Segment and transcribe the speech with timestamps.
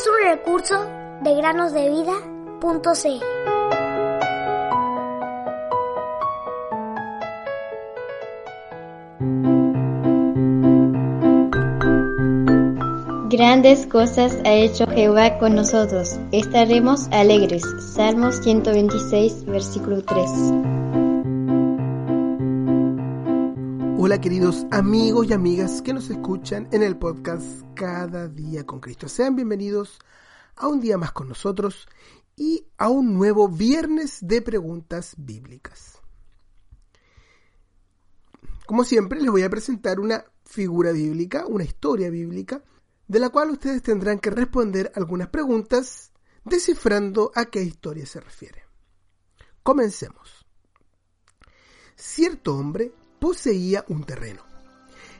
[0.00, 0.86] es un recurso
[1.20, 3.24] de granosdevida.cl.
[13.28, 16.18] Grandes cosas ha hecho Jehová con nosotros.
[16.32, 17.62] Estaremos alegres.
[17.94, 20.99] Salmos 126, versículo 3.
[24.02, 29.10] Hola queridos amigos y amigas que nos escuchan en el podcast Cada día con Cristo.
[29.10, 29.98] Sean bienvenidos
[30.56, 31.86] a un día más con nosotros
[32.34, 36.00] y a un nuevo viernes de preguntas bíblicas.
[38.64, 42.64] Como siempre les voy a presentar una figura bíblica, una historia bíblica
[43.06, 46.10] de la cual ustedes tendrán que responder algunas preguntas
[46.42, 48.64] descifrando a qué historia se refiere.
[49.62, 50.46] Comencemos.
[51.96, 54.42] Cierto hombre poseía un terreno,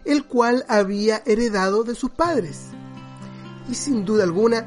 [0.05, 2.69] el cual había heredado de sus padres,
[3.69, 4.67] y sin duda alguna,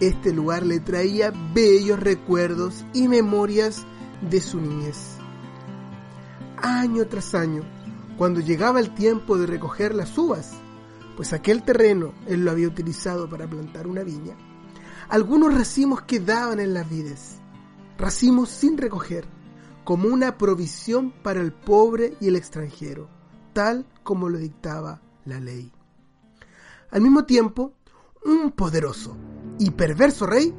[0.00, 3.86] este lugar le traía bellos recuerdos y memorias
[4.28, 5.16] de su niñez.
[6.56, 7.62] Año tras año,
[8.18, 10.52] cuando llegaba el tiempo de recoger las uvas,
[11.16, 14.36] pues aquel terreno él lo había utilizado para plantar una viña,
[15.08, 17.36] algunos racimos quedaban en las vides,
[17.98, 19.26] racimos sin recoger,
[19.84, 23.08] como una provisión para el pobre y el extranjero,
[23.52, 25.72] tal como lo dictaba la ley.
[26.90, 27.74] Al mismo tiempo,
[28.24, 29.16] un poderoso
[29.58, 30.54] y perverso rey,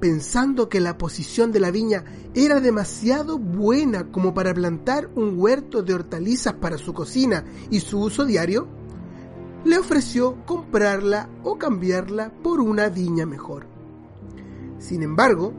[0.00, 5.82] pensando que la posición de la viña era demasiado buena como para plantar un huerto
[5.82, 8.68] de hortalizas para su cocina y su uso diario,
[9.64, 13.66] le ofreció comprarla o cambiarla por una viña mejor.
[14.78, 15.52] Sin embargo,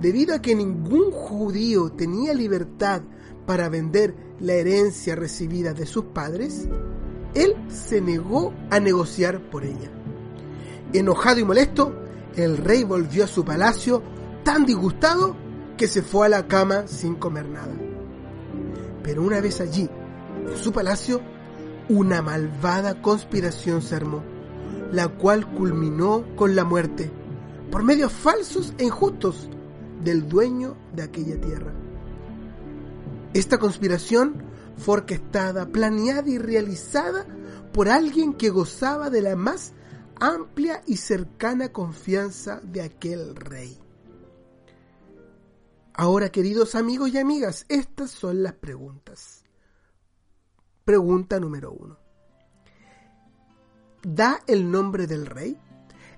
[0.00, 3.02] debido a que ningún judío tenía libertad
[3.46, 6.68] para vender la herencia recibida de sus padres,
[7.34, 9.90] él se negó a negociar por ella.
[10.92, 11.94] Enojado y molesto,
[12.36, 14.02] el rey volvió a su palacio
[14.42, 15.36] tan disgustado
[15.76, 17.74] que se fue a la cama sin comer nada.
[19.02, 19.88] Pero una vez allí,
[20.46, 21.20] en su palacio,
[21.88, 24.22] una malvada conspiración se armó,
[24.92, 27.10] la cual culminó con la muerte,
[27.70, 29.48] por medios falsos e injustos,
[30.02, 31.72] del dueño de aquella tierra.
[33.34, 34.42] Esta conspiración
[34.76, 37.26] fue orquestada, planeada y realizada
[37.72, 39.72] por alguien que gozaba de la más
[40.18, 43.78] amplia y cercana confianza de aquel rey.
[45.94, 49.44] Ahora, queridos amigos y amigas, estas son las preguntas.
[50.84, 51.98] Pregunta número uno.
[54.02, 55.58] ¿Da el nombre del rey?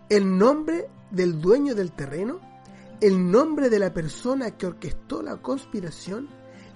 [0.08, 2.51] ¿El nombre del dueño del terreno?
[3.02, 6.28] ¿El nombre de la persona que orquestó la conspiración?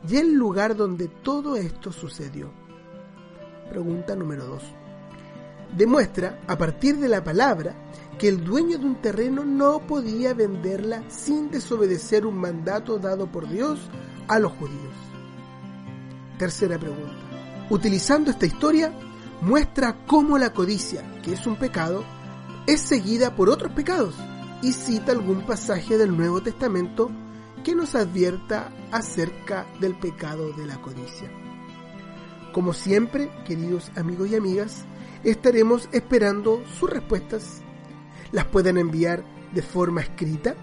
[0.08, 2.50] ¿Y el lugar donde todo esto sucedió?
[3.70, 4.64] Pregunta número dos.
[5.76, 7.76] Demuestra, a partir de la palabra,
[8.18, 13.48] que el dueño de un terreno no podía venderla sin desobedecer un mandato dado por
[13.48, 13.88] Dios
[14.26, 14.94] a los judíos.
[16.40, 17.14] Tercera pregunta.
[17.70, 18.92] Utilizando esta historia,
[19.42, 22.02] muestra cómo la codicia, que es un pecado,
[22.66, 24.16] es seguida por otros pecados
[24.62, 27.10] y cita algún pasaje del Nuevo Testamento
[27.64, 31.30] que nos advierta acerca del pecado de la codicia.
[32.52, 34.84] Como siempre, queridos amigos y amigas,
[35.24, 37.60] estaremos esperando sus respuestas.
[38.32, 40.54] Las pueden enviar de forma escrita,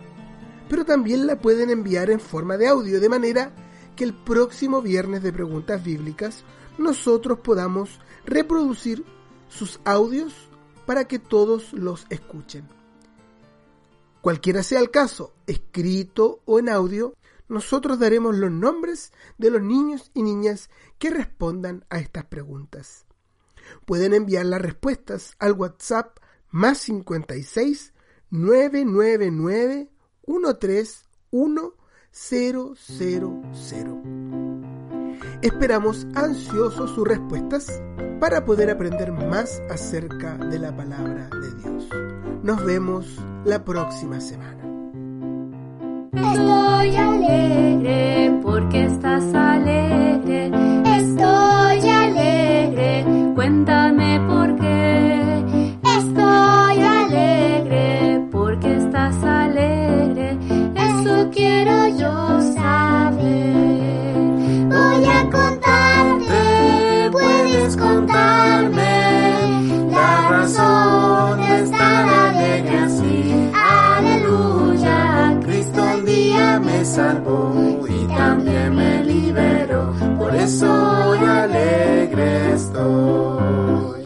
[0.69, 3.51] pero también la pueden enviar en forma de audio, de manera
[3.95, 6.43] que el próximo viernes de preguntas bíblicas
[6.77, 9.05] nosotros podamos reproducir
[9.49, 10.33] sus audios
[10.85, 12.82] para que todos los escuchen.
[14.23, 17.13] Cualquiera sea el caso, escrito o en audio,
[17.49, 23.05] nosotros daremos los nombres de los niños y niñas que respondan a estas preguntas.
[23.85, 26.19] Pueden enviar las respuestas al WhatsApp
[26.51, 27.91] más 56
[28.29, 29.91] 999
[30.25, 31.73] 131
[32.09, 34.12] 000.
[35.43, 37.67] Esperamos ansiosos sus respuestas
[38.21, 41.89] para poder aprender más acerca de la palabra de Dios.
[42.43, 44.63] Nos vemos la próxima semana.
[46.13, 49.33] Estoy alegre porque estás
[76.83, 79.93] me salvó y también me liberó.
[80.17, 80.67] Por eso
[81.07, 84.03] hoy alegre estoy.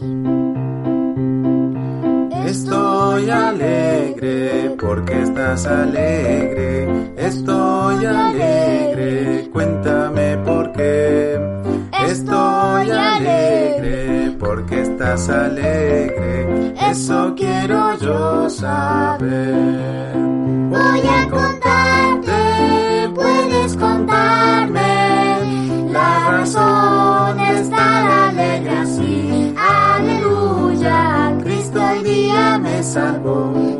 [2.46, 4.76] Estoy alegre.
[4.80, 7.12] porque estás alegre.
[7.16, 11.36] Estoy alegre, cuéntame por qué.
[12.08, 16.74] Estoy alegre, porque estás alegre.
[16.90, 20.14] Eso quiero yo saber.
[20.70, 21.28] Voy a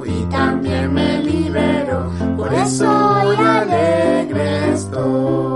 [0.06, 5.47] y también me liberó, por eso hoy alegre estoy.